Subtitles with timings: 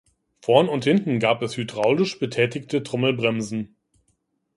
[0.41, 3.75] Vorn und hinten gab es hydraulisch betätigte Trommelbremsen.